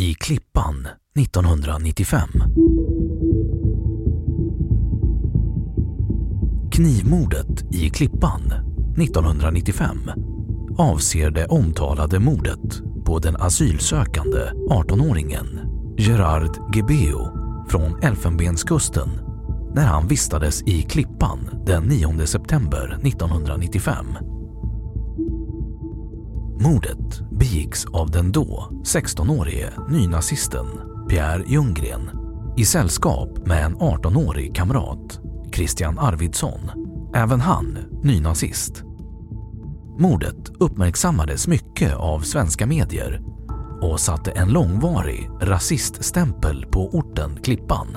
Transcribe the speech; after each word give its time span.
i 0.00 0.14
Klippan 0.14 0.88
1995. 1.18 2.28
Knivmordet 6.72 7.74
i 7.74 7.90
Klippan 7.90 8.52
1995 8.96 9.98
avser 10.78 11.30
det 11.30 11.46
omtalade 11.46 12.18
mordet 12.18 12.82
på 13.04 13.18
den 13.18 13.36
asylsökande 13.36 14.40
18-åringen 14.70 15.46
Gerard 15.98 16.74
Gebeo 16.74 17.32
från 17.68 18.02
Elfenbenskusten 18.02 19.08
när 19.74 19.86
han 19.86 20.08
vistades 20.08 20.62
i 20.62 20.82
Klippan 20.82 21.50
den 21.66 21.84
9 21.84 22.26
september 22.26 22.98
1995. 23.02 24.06
Mordet 26.60 27.29
begicks 27.40 27.86
av 27.86 28.10
den 28.10 28.32
då 28.32 28.68
16-årige 28.84 29.72
nynazisten 29.88 30.66
Pierre 31.08 31.44
Ljunggren 31.46 32.10
i 32.56 32.64
sällskap 32.64 33.46
med 33.46 33.64
en 33.64 33.76
18-årig 33.76 34.54
kamrat, 34.54 35.20
Christian 35.54 35.98
Arvidsson, 35.98 36.60
även 37.14 37.40
han 37.40 37.78
nynazist. 38.02 38.82
Mordet 39.98 40.50
uppmärksammades 40.58 41.48
mycket 41.48 41.94
av 41.94 42.20
svenska 42.20 42.66
medier 42.66 43.22
och 43.82 44.00
satte 44.00 44.30
en 44.30 44.48
långvarig 44.48 45.30
rasiststämpel 45.40 46.66
på 46.66 46.88
orten 46.88 47.38
Klippan. 47.42 47.96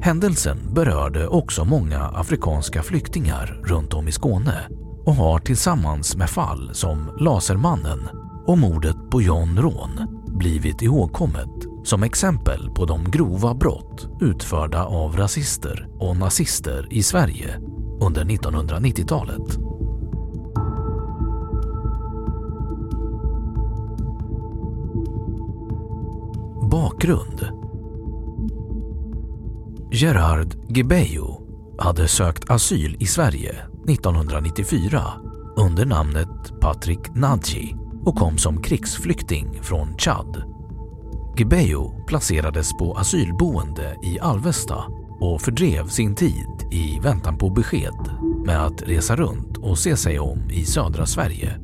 Händelsen 0.00 0.74
berörde 0.74 1.28
också 1.28 1.64
många 1.64 2.00
afrikanska 2.00 2.82
flyktingar 2.82 3.60
runt 3.64 3.94
om 3.94 4.08
i 4.08 4.12
Skåne 4.12 4.68
och 5.06 5.14
har 5.14 5.38
tillsammans 5.38 6.16
med 6.16 6.30
fall 6.30 6.70
som 6.74 7.16
Lasermannen 7.20 8.08
och 8.46 8.58
mordet 8.58 8.96
på 9.10 9.22
John 9.22 9.58
Rån 9.58 10.22
blivit 10.26 10.82
ihågkommet 10.82 11.50
som 11.84 12.02
exempel 12.02 12.70
på 12.70 12.84
de 12.84 13.10
grova 13.10 13.54
brott 13.54 14.08
utförda 14.20 14.84
av 14.84 15.16
rasister 15.16 15.88
och 15.98 16.16
nazister 16.16 16.88
i 16.90 17.02
Sverige 17.02 17.60
under 18.00 18.24
1990-talet. 18.24 19.58
Bakgrund 26.70 27.48
Gerard 29.92 30.54
Gebejo 30.68 31.43
hade 31.78 32.08
sökt 32.08 32.50
asyl 32.50 32.96
i 33.00 33.06
Sverige 33.06 33.56
1994 33.88 35.02
under 35.56 35.86
namnet 35.86 36.60
Patrick 36.60 37.14
Nadji 37.14 37.76
och 38.04 38.16
kom 38.16 38.38
som 38.38 38.62
krigsflykting 38.62 39.62
från 39.62 39.98
Chad. 39.98 40.42
Gbeyo 41.36 42.06
placerades 42.06 42.72
på 42.78 42.94
asylboende 42.94 43.96
i 44.02 44.20
Alvesta 44.20 44.84
och 45.20 45.42
fördrev 45.42 45.88
sin 45.88 46.14
tid 46.14 46.68
i 46.72 47.00
väntan 47.00 47.38
på 47.38 47.50
besked 47.50 48.10
med 48.46 48.64
att 48.64 48.82
resa 48.82 49.16
runt 49.16 49.56
och 49.56 49.78
se 49.78 49.96
sig 49.96 50.18
om 50.18 50.50
i 50.50 50.64
södra 50.64 51.06
Sverige. 51.06 51.60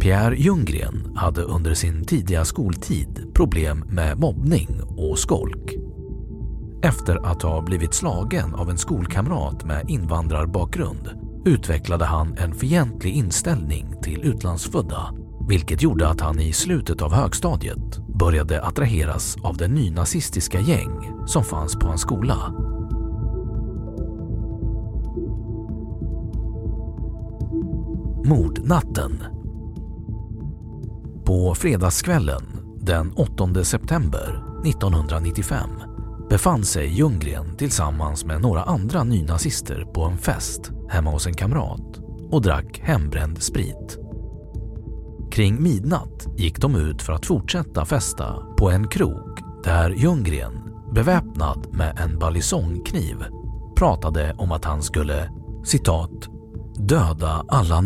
Pierre 0.00 0.36
Ljunggren 0.36 1.12
hade 1.16 1.42
under 1.42 1.74
sin 1.74 2.04
tidiga 2.04 2.44
skoltid 2.44 3.30
problem 3.34 3.84
med 3.88 4.18
mobbning 4.18 4.68
och 4.96 5.18
skolk. 5.18 5.65
Efter 6.82 7.26
att 7.26 7.42
ha 7.42 7.62
blivit 7.62 7.94
slagen 7.94 8.54
av 8.54 8.70
en 8.70 8.78
skolkamrat 8.78 9.64
med 9.64 9.90
invandrarbakgrund 9.90 11.10
utvecklade 11.44 12.04
han 12.04 12.36
en 12.38 12.54
fientlig 12.54 13.14
inställning 13.14 13.94
till 14.02 14.20
utlandsfödda 14.24 15.14
vilket 15.48 15.82
gjorde 15.82 16.08
att 16.08 16.20
han 16.20 16.40
i 16.40 16.52
slutet 16.52 17.02
av 17.02 17.12
högstadiet 17.12 17.98
började 18.18 18.62
attraheras 18.62 19.36
av 19.42 19.56
det 19.56 19.68
nynazistiska 19.68 20.60
gäng 20.60 21.12
som 21.26 21.44
fanns 21.44 21.76
på 21.76 21.86
hans 21.86 22.00
skola. 22.00 22.36
Mordnatten 28.24 29.22
På 31.24 31.54
fredagskvällen 31.54 32.42
den 32.80 33.12
8 33.12 33.64
september 33.64 34.42
1995 34.64 35.70
befann 36.30 36.64
sig 36.64 36.86
Ljunggren 36.86 37.56
tillsammans 37.56 38.24
med 38.24 38.40
några 38.40 38.62
andra 38.62 39.04
nynazister 39.04 39.84
på 39.84 40.04
en 40.04 40.18
fest 40.18 40.70
hemma 40.88 41.10
hos 41.10 41.26
en 41.26 41.34
kamrat 41.34 42.00
och 42.30 42.42
drack 42.42 42.80
hembränd 42.82 43.42
sprit. 43.42 43.98
Kring 45.30 45.62
midnatt 45.62 46.26
gick 46.36 46.60
de 46.60 46.74
ut 46.76 47.02
för 47.02 47.12
att 47.12 47.26
fortsätta 47.26 47.84
festa 47.84 48.42
på 48.58 48.70
en 48.70 48.88
krog 48.88 49.38
där 49.64 49.90
Ljunggren, 49.90 50.52
beväpnad 50.94 51.66
med 51.70 51.98
en 51.98 52.18
balisongkniv, 52.18 53.24
pratade 53.76 54.34
om 54.38 54.52
att 54.52 54.64
han 54.64 54.82
skulle 54.82 55.30
citat 55.64 56.28
“döda 56.76 57.44
alla 57.48 57.84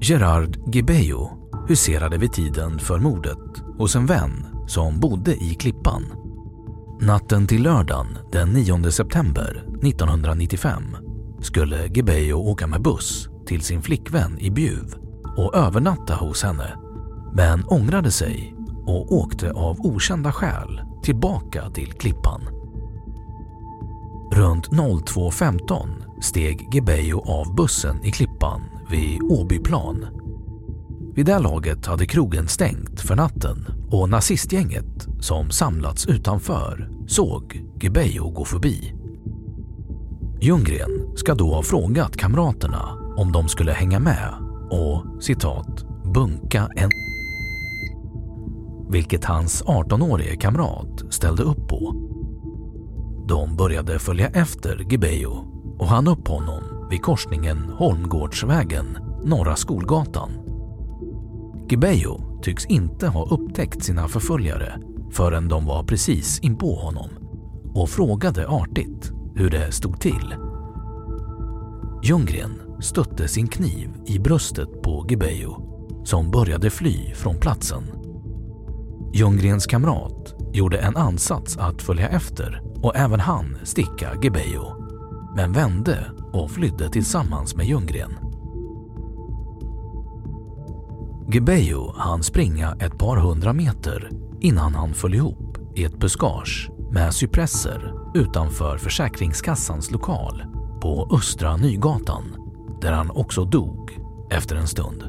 Gerard 0.00 0.74
Gibejo 0.74 1.30
huserade 1.68 2.18
vid 2.18 2.32
tiden 2.32 2.78
för 2.78 2.98
mordet 2.98 3.62
hos 3.78 3.96
en 3.96 4.06
vän 4.06 4.49
som 4.70 5.00
bodde 5.00 5.34
i 5.34 5.54
Klippan. 5.54 6.02
Natten 7.00 7.46
till 7.46 7.62
lördagen 7.62 8.18
den 8.32 8.48
9 8.48 8.90
september 8.90 9.64
1995 9.82 10.82
skulle 11.40 11.86
Gibejo 11.86 12.36
åka 12.36 12.66
med 12.66 12.82
buss 12.82 13.28
till 13.46 13.62
sin 13.62 13.82
flickvän 13.82 14.38
i 14.38 14.50
Bjuv 14.50 14.94
och 15.36 15.54
övernatta 15.54 16.14
hos 16.14 16.42
henne 16.42 16.76
men 17.34 17.64
ångrade 17.64 18.10
sig 18.10 18.54
och 18.86 19.12
åkte 19.12 19.52
av 19.52 19.80
okända 19.80 20.32
skäl 20.32 20.80
tillbaka 21.02 21.70
till 21.70 21.92
Klippan. 21.92 22.40
Runt 24.32 24.68
02.15 24.68 25.88
steg 26.22 26.74
Gebejo 26.74 27.20
av 27.20 27.54
bussen 27.54 28.04
i 28.04 28.10
Klippan 28.10 28.62
vid 28.90 29.22
Åbyplan. 29.22 30.06
Vid 31.14 31.26
det 31.26 31.38
laget 31.38 31.86
hade 31.86 32.06
krogen 32.06 32.48
stängt 32.48 33.00
för 33.00 33.16
natten 33.16 33.79
och 33.90 34.10
nazistgänget 34.10 35.08
som 35.20 35.50
samlats 35.50 36.06
utanför 36.06 36.90
såg 37.06 37.62
Gebejo 37.82 38.30
gå 38.30 38.44
förbi. 38.44 38.94
Ljunggren 40.40 41.16
ska 41.16 41.34
då 41.34 41.54
ha 41.54 41.62
frågat 41.62 42.16
kamraterna 42.16 42.88
om 43.16 43.32
de 43.32 43.48
skulle 43.48 43.72
hänga 43.72 43.98
med 43.98 44.34
och 44.70 45.22
citat 45.22 45.84
bunka 46.14 46.68
en 46.76 46.90
vilket 48.90 49.24
hans 49.24 49.64
18-årige 49.64 50.36
kamrat 50.36 51.02
ställde 51.10 51.42
upp 51.42 51.68
på. 51.68 51.94
De 53.28 53.56
började 53.56 53.98
följa 53.98 54.28
efter 54.28 54.86
Gebejo 54.90 55.30
och 55.78 55.86
han 55.86 56.08
upp 56.08 56.28
honom 56.28 56.88
vid 56.90 57.02
korsningen 57.02 57.58
Holmgårdsvägen, 57.58 58.98
Norra 59.24 59.56
Skolgatan. 59.56 60.30
Gebejo 61.70 62.29
tycks 62.42 62.66
inte 62.66 63.08
ha 63.08 63.26
upptäckt 63.26 63.84
sina 63.84 64.08
förföljare 64.08 64.80
förrän 65.10 65.48
de 65.48 65.66
var 65.66 65.84
precis 65.84 66.40
inpå 66.40 66.74
honom 66.74 67.10
och 67.74 67.88
frågade 67.88 68.48
artigt 68.48 69.12
hur 69.34 69.50
det 69.50 69.72
stod 69.72 70.00
till. 70.00 70.34
Ljunggren 72.02 72.60
stötte 72.80 73.28
sin 73.28 73.48
kniv 73.48 73.90
i 74.06 74.18
bröstet 74.18 74.82
på 74.82 75.06
Gebejo 75.08 75.70
som 76.04 76.30
började 76.30 76.70
fly 76.70 77.14
från 77.14 77.36
platsen. 77.36 77.82
Ljunggrens 79.14 79.66
kamrat 79.66 80.34
gjorde 80.52 80.78
en 80.78 80.96
ansats 80.96 81.56
att 81.56 81.82
följa 81.82 82.08
efter 82.08 82.62
och 82.82 82.96
även 82.96 83.20
han 83.20 83.56
sticka 83.64 84.10
Gebejo 84.22 84.80
men 85.36 85.52
vände 85.52 86.10
och 86.32 86.50
flydde 86.50 86.90
tillsammans 86.90 87.56
med 87.56 87.66
Ljunggren. 87.66 88.29
Gibejo 91.32 91.94
hann 91.96 92.22
springa 92.22 92.76
ett 92.80 92.98
par 92.98 93.16
hundra 93.16 93.52
meter 93.52 94.10
innan 94.40 94.74
han 94.74 94.94
föll 94.94 95.14
ihop 95.14 95.58
i 95.76 95.84
ett 95.84 95.98
buskage 95.98 96.70
med 96.92 97.14
cypresser 97.14 97.94
utanför 98.14 98.78
Försäkringskassans 98.78 99.90
lokal 99.90 100.44
på 100.82 101.08
Östra 101.12 101.56
Nygatan 101.56 102.24
där 102.80 102.92
han 102.92 103.10
också 103.10 103.44
dog 103.44 103.98
efter 104.30 104.56
en 104.56 104.66
stund. 104.66 105.04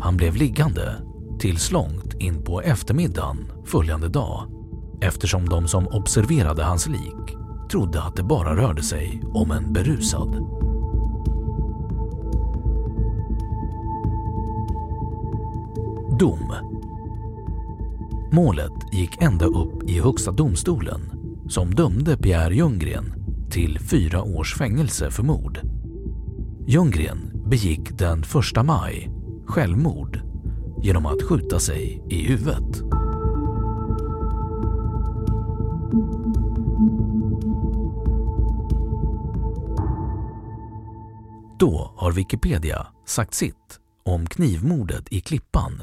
Han 0.00 0.16
blev 0.16 0.36
liggande 0.36 0.96
tills 1.38 1.70
långt 1.70 2.14
in 2.14 2.44
på 2.44 2.60
eftermiddagen 2.60 3.52
följande 3.64 4.08
dag 4.08 4.48
eftersom 5.00 5.48
de 5.48 5.68
som 5.68 5.88
observerade 5.88 6.64
hans 6.64 6.88
lik 6.88 7.36
trodde 7.70 8.02
att 8.02 8.16
det 8.16 8.22
bara 8.22 8.56
rörde 8.56 8.82
sig 8.82 9.22
om 9.34 9.50
en 9.50 9.72
berusad. 9.72 10.61
Dom 16.22 16.54
Målet 18.32 18.92
gick 18.92 19.22
ända 19.22 19.46
upp 19.46 19.90
i 19.90 20.00
Högsta 20.00 20.32
domstolen 20.32 21.00
som 21.48 21.74
dömde 21.74 22.16
Pierre 22.16 22.54
Ljunggren 22.54 23.14
till 23.50 23.78
fyra 23.78 24.22
års 24.22 24.54
fängelse 24.54 25.10
för 25.10 25.22
mord. 25.22 25.60
Ljunggren 26.66 27.42
begick 27.46 27.98
den 27.98 28.22
1 28.22 28.66
maj 28.66 29.10
självmord 29.46 30.20
genom 30.82 31.06
att 31.06 31.22
skjuta 31.22 31.58
sig 31.58 32.02
i 32.10 32.26
huvudet. 32.26 32.82
Då 41.58 41.92
har 41.96 42.12
Wikipedia 42.12 42.86
sagt 43.06 43.34
sitt 43.34 43.80
om 44.04 44.26
knivmordet 44.26 45.04
i 45.10 45.20
Klippan 45.20 45.82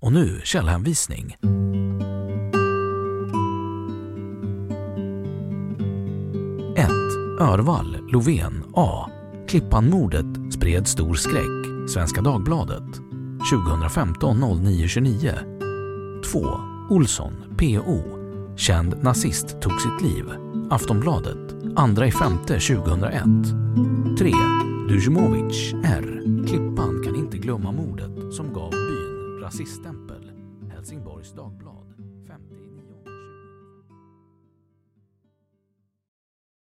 Och 0.00 0.12
nu 0.12 0.40
källhänvisning. 0.44 1.36
1. 6.76 6.90
Örvall, 7.40 7.96
Lovén, 8.12 8.64
A. 8.74 9.10
Klippanmordet 9.48 10.52
spred 10.52 10.88
stor 10.88 11.14
skräck. 11.14 11.90
Svenska 11.90 12.20
Dagbladet. 12.20 12.96
2015 13.52 14.62
09 14.64 14.88
2. 16.32 16.46
Olsson, 16.90 17.32
P.O. 17.58 18.02
Känd 18.56 19.02
nazist 19.02 19.60
tog 19.60 19.80
sitt 19.80 20.02
liv. 20.02 20.24
Aftonbladet. 20.70 21.48
2 21.96 22.04
i 22.04 22.10
5 22.10 22.38
2001. 22.46 23.22
3. 24.18 24.32
Dujmovic, 24.88 25.74
R. 25.84 26.22
Klippan 26.48 27.02
kan 27.04 27.16
inte 27.16 27.38
glömma 27.38 27.72
mordet 27.72 28.34
som 28.34 28.52
gav 28.52 28.77
rasiststämpel. 29.48 30.34
Helsingborgs 30.68 31.34
Dagblad. 31.34 31.67